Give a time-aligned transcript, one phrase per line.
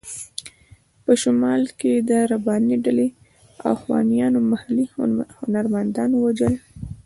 [1.03, 3.07] په شمال کې د رباني ډلې
[3.73, 4.85] اخوانیانو محلي
[5.43, 6.53] هنرمندان ووژل.